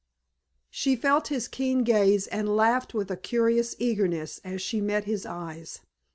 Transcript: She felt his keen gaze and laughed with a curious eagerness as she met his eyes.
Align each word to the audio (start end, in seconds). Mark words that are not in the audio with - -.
She 0.71 0.95
felt 0.95 1.27
his 1.27 1.47
keen 1.47 1.83
gaze 1.83 2.25
and 2.25 2.55
laughed 2.55 2.95
with 2.95 3.11
a 3.11 3.15
curious 3.15 3.75
eagerness 3.77 4.39
as 4.43 4.59
she 4.59 4.81
met 4.81 5.03
his 5.03 5.27
eyes. 5.27 5.81